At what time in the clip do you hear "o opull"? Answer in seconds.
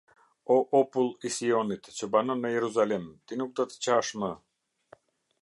0.53-1.11